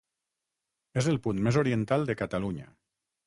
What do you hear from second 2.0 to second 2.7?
de Catalunya.